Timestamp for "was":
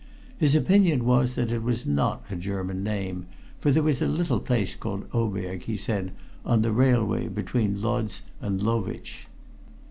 1.05-1.35, 1.61-1.85, 3.83-4.01